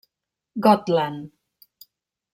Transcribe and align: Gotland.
Gotland. 0.59 1.29